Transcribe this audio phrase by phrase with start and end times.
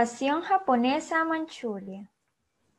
[0.00, 2.10] Invasión japonesa a Manchuria.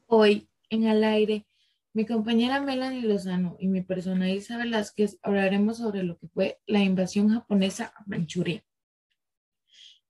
[0.08, 1.46] Hoy, en al aire,
[1.94, 6.80] mi compañera Melanie Lozano y mi persona Isa Velázquez hablaremos sobre lo que fue la
[6.80, 8.64] invasión japonesa a Manchuria.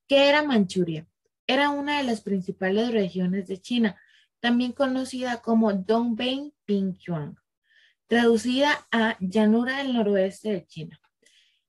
[0.08, 1.06] ¿Qué era Manchuria?
[1.48, 4.00] Era una de las principales regiones de China,
[4.40, 7.36] también conocida como Dongbei Pingchuan,
[8.08, 11.02] traducida a llanura del noroeste de China.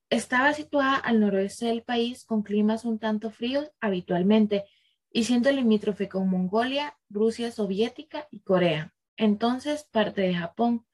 [0.08, 4.66] Estaba situada al noroeste del país con climas un tanto fríos habitualmente
[5.12, 10.86] y siendo limítrofe con Mongolia, Rusia soviética y Corea, entonces parte de Japón.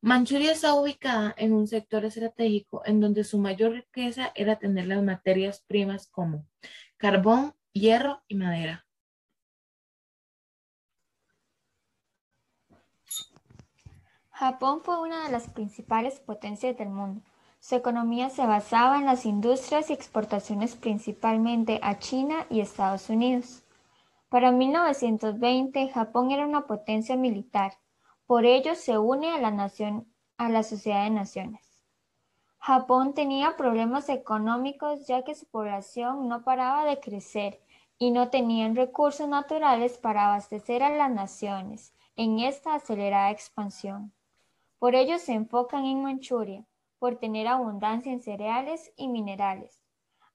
[0.00, 5.02] Manchuria está ubicada en un sector estratégico en donde su mayor riqueza era tener las
[5.02, 6.46] materias primas como
[6.98, 8.86] carbón, hierro y madera.
[14.30, 17.22] Japón fue una de las principales potencias del mundo
[17.64, 23.62] su economía se basaba en las industrias y exportaciones principalmente a China y Estados Unidos.
[24.28, 27.72] Para 1920, Japón era una potencia militar,
[28.26, 30.06] por ello se une a la, nación,
[30.36, 31.82] a la Sociedad de Naciones.
[32.58, 37.62] Japón tenía problemas económicos ya que su población no paraba de crecer
[37.96, 44.12] y no tenían recursos naturales para abastecer a las naciones en esta acelerada expansión.
[44.78, 46.66] Por ello se enfocan en Manchuria,
[47.04, 49.82] por tener abundancia en cereales y minerales.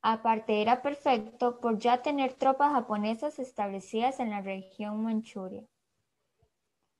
[0.03, 5.63] Aparte era perfecto por ya tener tropas japonesas establecidas en la región Manchuria.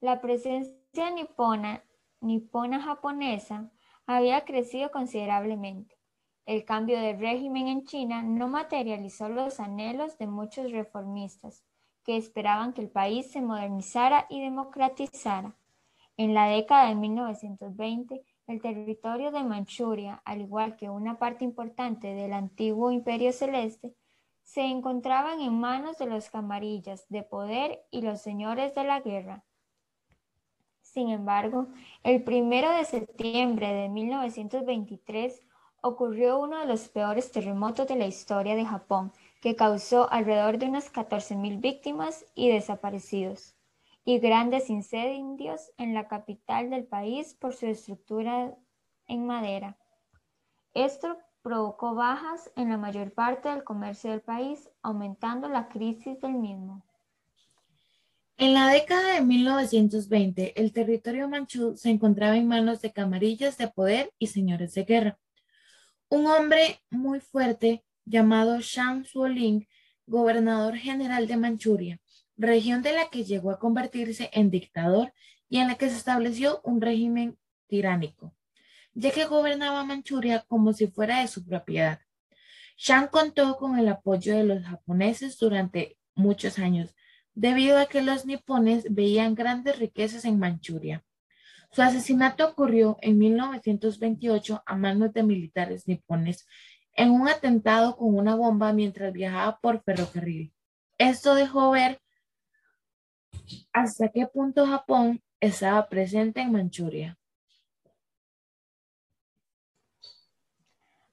[0.02, 1.84] La presencia nipona,
[2.20, 3.70] nipona japonesa
[4.08, 6.00] había crecido considerablemente.
[6.48, 11.64] El cambio de régimen en China no materializó los anhelos de muchos reformistas
[12.04, 15.56] que esperaban que el país se modernizara y democratizara.
[16.18, 22.08] En la década de 1920, el territorio de Manchuria, al igual que una parte importante
[22.16, 23.94] del antiguo Imperio Celeste,
[24.42, 29.44] se encontraban en manos de los camarillas de poder y los señores de la guerra.
[30.82, 31.68] Sin embargo,
[32.02, 35.42] el primero de septiembre de 1923
[35.82, 39.12] ocurrió uno de los peores terremotos de la historia de Japón,
[39.42, 43.59] que causó alrededor de unas 14.000 víctimas y desaparecidos
[44.10, 48.58] y grandes incendios en la capital del país por su estructura
[49.06, 49.78] en madera.
[50.74, 56.34] Esto provocó bajas en la mayor parte del comercio del país, aumentando la crisis del
[56.34, 56.84] mismo.
[58.38, 63.68] En la década de 1920, el territorio manchú se encontraba en manos de camarillas de
[63.68, 65.20] poder y señores de guerra.
[66.10, 69.68] Un hombre muy fuerte llamado Shang Suoling,
[70.08, 72.02] gobernador general de Manchuria,
[72.40, 75.14] región de la que llegó a convertirse en dictador
[75.50, 78.34] y en la que se estableció un régimen tiránico,
[78.94, 82.00] ya que gobernaba Manchuria como si fuera de su propiedad.
[82.78, 86.96] Shang contó con el apoyo de los japoneses durante muchos años,
[87.34, 91.04] debido a que los nipones veían grandes riquezas en Manchuria.
[91.72, 96.48] Su asesinato ocurrió en 1928 a manos de militares nipones
[96.94, 100.54] en un atentado con una bomba mientras viajaba por ferrocarril.
[100.98, 102.02] Esto dejó ver
[103.74, 107.18] hasta qué punto Japón estaba presente en Manchuria.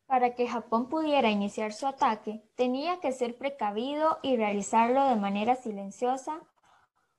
[0.07, 5.57] Para que Japón pudiera iniciar su ataque, tenía que ser precavido y realizarlo de manera
[5.57, 6.41] silenciosa,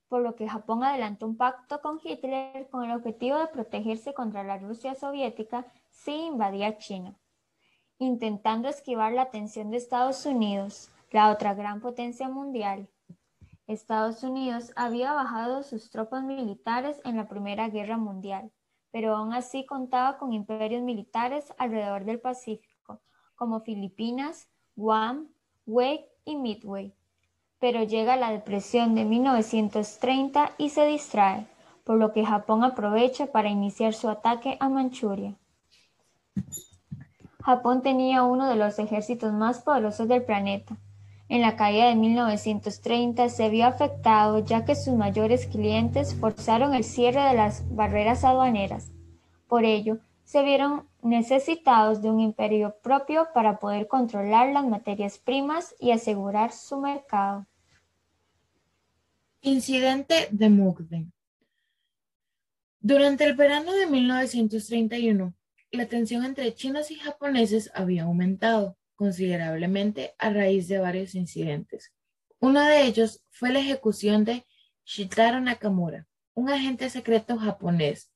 [0.08, 4.44] por lo que Japón adelantó un pacto con Hitler con el objetivo de protegerse contra
[4.44, 7.14] la Rusia soviética si invadía China,
[8.00, 12.88] intentando esquivar la atención de Estados Unidos, la otra gran potencia mundial.
[13.68, 18.50] Estados Unidos había bajado sus tropas militares en la Primera Guerra Mundial,
[18.92, 23.02] pero aún así contaba con imperios militares alrededor del Pacífico,
[23.36, 25.28] como Filipinas, Guam,
[25.66, 26.94] Wake y Midway.
[27.60, 31.46] Pero llega la depresión de 1930 y se distrae,
[31.84, 35.36] por lo que Japón aprovecha para iniciar su ataque a Manchuria.
[37.44, 40.78] Japón tenía uno de los ejércitos más poderosos del planeta,
[41.30, 46.84] en la caída de 1930 se vio afectado ya que sus mayores clientes forzaron el
[46.84, 48.92] cierre de las barreras aduaneras.
[49.48, 55.76] Por ello, se vieron necesitados de un imperio propio para poder controlar las materias primas
[55.80, 57.46] y asegurar su mercado.
[59.42, 61.14] Incidente de Mukden.
[62.80, 65.34] Durante el verano de 1931,
[65.72, 71.94] la tensión entre chinos y japoneses había aumentado considerablemente a raíz de varios incidentes.
[72.40, 74.46] Uno de ellos fue la ejecución de
[74.86, 78.12] Shitaro Nakamura, un agente secreto japonés.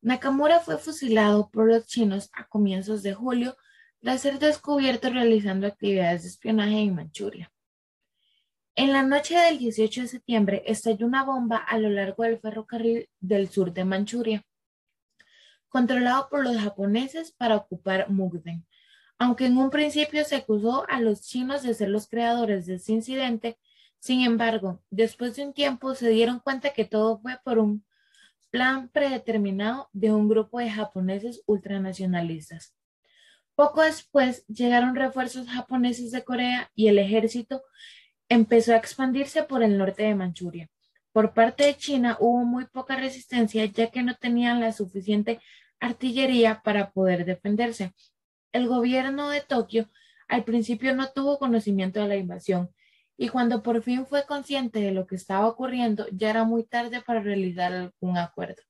[0.00, 3.56] Nakamura fue fusilado por los chinos a comienzos de julio
[4.00, 7.52] tras ser descubierto realizando actividades de espionaje en Manchuria.
[8.76, 13.08] En la noche del 18 de septiembre estalló una bomba a lo largo del ferrocarril
[13.18, 14.44] del sur de Manchuria,
[15.68, 18.64] controlado por los japoneses para ocupar Mukden.
[19.18, 22.92] Aunque en un principio se acusó a los chinos de ser los creadores de ese
[22.92, 23.58] incidente,
[23.98, 27.84] sin embargo, después de un tiempo se dieron cuenta que todo fue por un
[28.50, 32.74] plan predeterminado de un grupo de japoneses ultranacionalistas.
[33.54, 37.62] Poco después llegaron refuerzos japoneses de Corea y el ejército
[38.28, 40.68] empezó a expandirse por el norte de Manchuria.
[41.12, 45.40] Por parte de China hubo muy poca resistencia ya que no tenían la suficiente
[45.80, 47.92] artillería para poder defenderse.
[48.52, 49.90] El gobierno de Tokio
[50.28, 52.70] al principio no tuvo conocimiento de la invasión
[53.16, 57.02] y cuando por fin fue consciente de lo que estaba ocurriendo ya era muy tarde
[57.02, 58.62] para realizar algún acuerdo.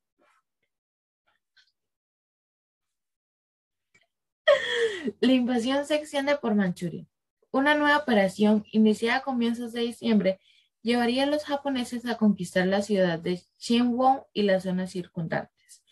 [5.21, 7.07] La invasión se extiende por Manchuria.
[7.51, 10.41] Una nueva operación, iniciada a comienzos de diciembre,
[10.83, 15.83] llevaría a los japoneses a conquistar la ciudad de Xinwon y las zonas circundantes.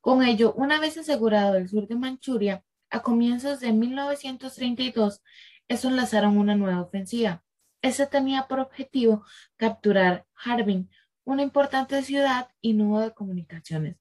[0.00, 2.64] Con ello, una vez asegurado el sur de Manchuria,
[2.94, 5.20] a comienzos de 1932,
[5.66, 7.42] estos lanzaron una nueva ofensiva.
[7.82, 9.24] Esta tenía por objetivo
[9.56, 10.88] capturar Harbin,
[11.24, 13.96] una importante ciudad y nudo de comunicaciones.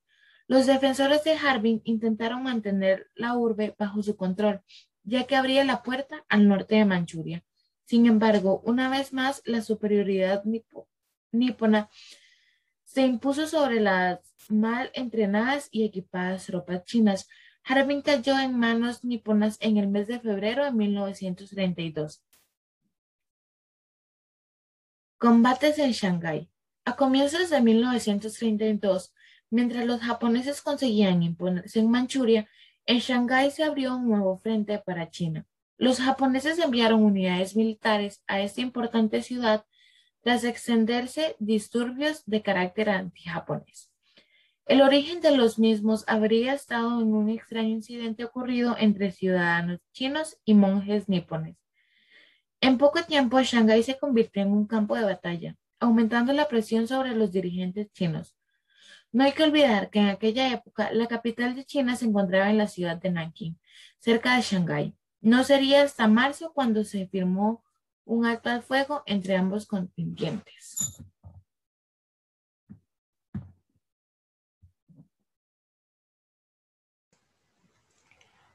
[0.45, 4.61] Los defensores de Harbin intentaron mantener la urbe bajo su control,
[5.03, 7.43] ya que abría la puerta al norte de Manchuria.
[7.85, 10.43] Sin embargo, una vez más, la superioridad
[11.31, 11.89] nipona
[12.83, 14.19] se impuso sobre las
[14.49, 17.27] mal entrenadas y equipadas tropas chinas.
[17.65, 22.21] Harbin cayó en manos niponas en el mes de febrero de 1932.
[25.17, 26.49] Combates en Shanghái.
[26.83, 29.13] A comienzos de 1932,
[29.49, 32.49] mientras los japoneses conseguían imponerse en Manchuria,
[32.85, 35.47] en Shanghái se abrió un nuevo frente para China.
[35.77, 39.65] Los japoneses enviaron unidades militares a esta importante ciudad
[40.19, 43.92] tras extenderse disturbios de carácter anti-japonés.
[44.65, 50.37] El origen de los mismos habría estado en un extraño incidente ocurrido entre ciudadanos chinos
[50.45, 51.57] y monjes nipones.
[52.61, 57.13] En poco tiempo, Shanghái se convirtió en un campo de batalla, aumentando la presión sobre
[57.13, 58.37] los dirigentes chinos.
[59.11, 62.57] No hay que olvidar que en aquella época la capital de China se encontraba en
[62.57, 63.59] la ciudad de Nanking,
[63.99, 64.95] cerca de Shanghái.
[65.19, 67.65] No sería hasta marzo cuando se firmó
[68.05, 71.03] un alto al fuego entre ambos contingentes.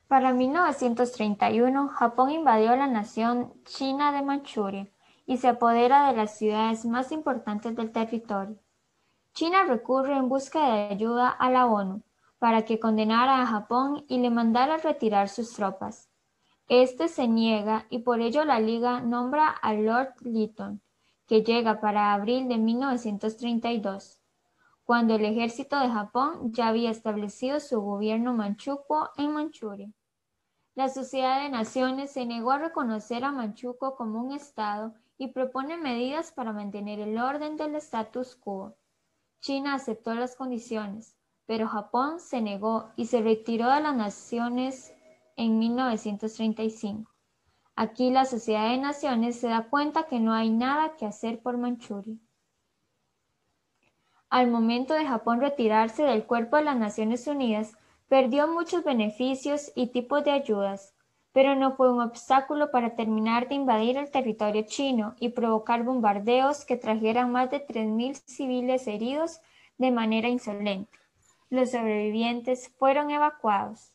[0.08, 4.88] Para 1931, Japón invadió la nación china de Manchuria
[5.26, 8.58] y se apodera de las ciudades más importantes del territorio.
[9.34, 12.02] China recurre en busca de ayuda a la ONU
[12.38, 16.08] para que condenara a Japón y le mandara retirar sus tropas.
[16.68, 20.80] Este se niega y por ello la Liga nombra a Lord Lytton,
[21.26, 24.22] que llega para abril de 1932,
[24.84, 29.92] cuando el ejército de Japón ya había establecido su gobierno manchukuo en Manchuria.
[30.78, 35.76] La Sociedad de Naciones se negó a reconocer a Manchukuo como un estado y propone
[35.76, 38.76] medidas para mantener el orden del status quo.
[39.40, 41.16] China aceptó las condiciones,
[41.46, 44.94] pero Japón se negó y se retiró de las naciones
[45.34, 47.10] en 1935.
[47.74, 51.58] Aquí la Sociedad de Naciones se da cuenta que no hay nada que hacer por
[51.58, 52.18] Manchuria.
[54.30, 57.76] Al momento de Japón retirarse del cuerpo de las Naciones Unidas,
[58.08, 60.94] perdió muchos beneficios y tipos de ayudas,
[61.32, 66.64] pero no fue un obstáculo para terminar de invadir el territorio chino y provocar bombardeos
[66.64, 69.40] que trajeran más de 3.000 civiles heridos
[69.76, 70.98] de manera insolente.
[71.50, 73.92] Los sobrevivientes fueron evacuados.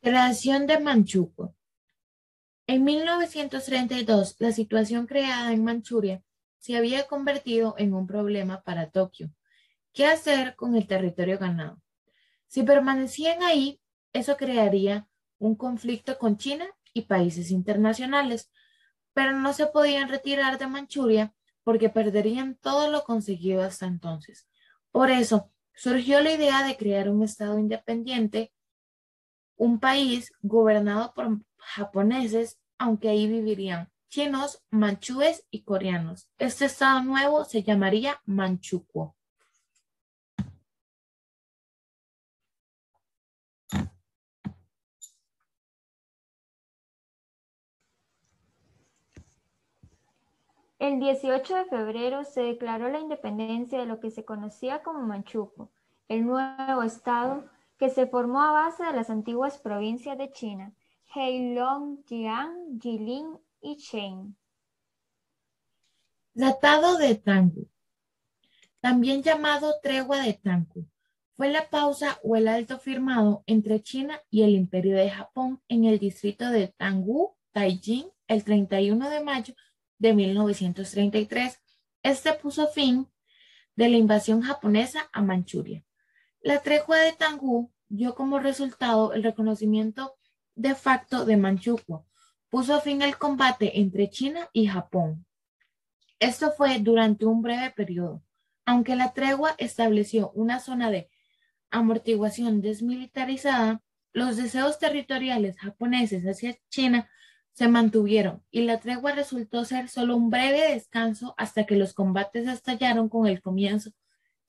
[0.00, 1.54] Creación de Manchukuo.
[2.66, 6.22] En 1932, la situación creada en Manchuria
[6.58, 9.30] se había convertido en un problema para Tokio.
[9.92, 11.81] ¿Qué hacer con el territorio ganado?
[12.52, 13.80] Si permanecían ahí,
[14.12, 18.50] eso crearía un conflicto con China y países internacionales,
[19.14, 24.46] pero no se podían retirar de Manchuria porque perderían todo lo conseguido hasta entonces.
[24.90, 28.52] Por eso surgió la idea de crear un Estado independiente,
[29.56, 36.28] un país gobernado por japoneses, aunque ahí vivirían chinos, manchúes y coreanos.
[36.36, 39.16] Este Estado nuevo se llamaría Manchukuo.
[50.82, 55.70] El 18 de febrero se declaró la independencia de lo que se conocía como Manchukuo,
[56.08, 57.48] el nuevo estado
[57.78, 60.74] que se formó a base de las antiguas provincias de China,
[61.14, 64.36] Heilongjiang, Jilin y Chen.
[66.34, 67.68] Tratado de Tangu,
[68.80, 70.84] también llamado Tregua de Tangu,
[71.36, 75.84] fue la pausa o el alto firmado entre China y el Imperio de Japón en
[75.84, 79.54] el distrito de Tangu, Taijin, el 31 de mayo
[80.12, 81.60] 1933.
[82.02, 83.08] Este puso fin
[83.76, 85.84] de la invasión japonesa a Manchuria.
[86.40, 90.16] La tregua de Tangu dio como resultado el reconocimiento
[90.54, 92.06] de facto de Manchukuo.
[92.50, 95.24] Puso fin al combate entre China y Japón.
[96.18, 98.22] Esto fue durante un breve periodo.
[98.66, 101.10] Aunque la tregua estableció una zona de
[101.70, 103.82] amortiguación desmilitarizada,
[104.12, 107.08] los deseos territoriales japoneses hacia China
[107.52, 112.48] se mantuvieron y la tregua resultó ser solo un breve descanso hasta que los combates
[112.48, 113.92] estallaron con el comienzo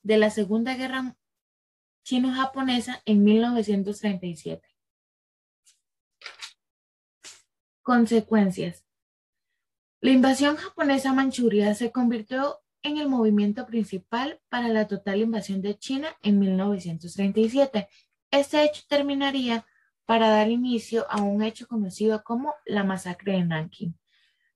[0.02, 1.16] de la Segunda Guerra
[2.04, 4.68] Chino-Japonesa en 1937.
[7.82, 8.86] Consecuencias.
[10.00, 15.62] La invasión japonesa a Manchuria se convirtió en el movimiento principal para la total invasión
[15.62, 17.88] de China en 1937.
[18.32, 19.66] Este hecho terminaría
[20.06, 23.96] para dar inicio a un hecho conocido como la masacre de Nanking.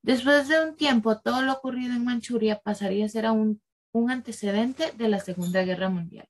[0.01, 3.61] Después de un tiempo, todo lo ocurrido en Manchuria pasaría a ser un,
[3.91, 6.27] un antecedente de la Segunda Guerra Mundial.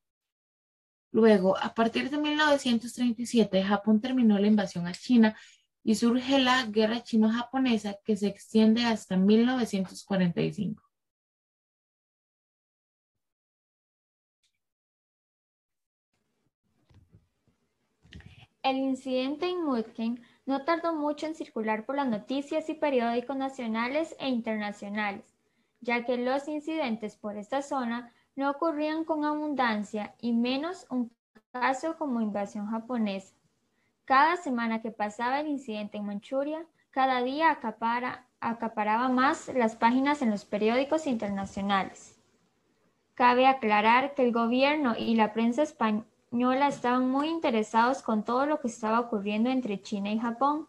[1.11, 5.35] Luego, a partir de 1937, Japón terminó la invasión a China
[5.83, 10.86] y surge la Guerra Chino-Japonesa que se extiende hasta 1945.
[18.63, 24.15] El incidente en Mutken no tardó mucho en circular por las noticias y periódicos nacionales
[24.19, 25.23] e internacionales,
[25.81, 31.11] ya que los incidentes por esta zona no ocurrían con abundancia y menos un
[31.51, 33.33] caso como invasión japonesa.
[34.05, 37.51] Cada semana que pasaba el incidente en Manchuria, cada día
[38.39, 42.17] acaparaba más las páginas en los periódicos internacionales.
[43.13, 46.05] Cabe aclarar que el gobierno y la prensa española
[46.67, 50.67] estaban muy interesados con todo lo que estaba ocurriendo entre China y Japón,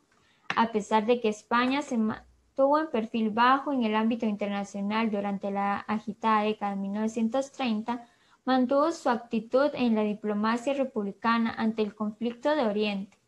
[0.57, 5.51] a pesar de que España se mantuvo en perfil bajo en el ámbito internacional durante
[5.51, 8.07] la agitada década de 1930,
[8.45, 13.19] mantuvo su actitud en la diplomacia republicana ante el conflicto de Oriente.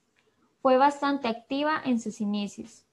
[0.62, 2.86] Fue bastante activa en sus inicios.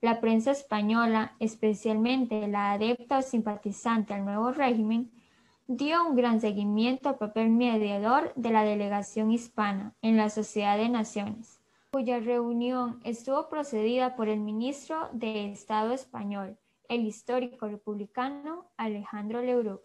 [0.00, 5.10] La prensa española, especialmente la adepta o simpatizante al nuevo régimen,
[5.66, 10.88] dio un gran seguimiento al papel mediador de la delegación hispana en la Sociedad de
[10.88, 11.60] Naciones,
[11.92, 19.80] cuya reunión estuvo procedida por el ministro de Estado español, el histórico republicano Alejandro Leroux.